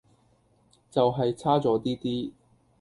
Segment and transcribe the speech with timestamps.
[0.89, 2.31] 就係差左啲啲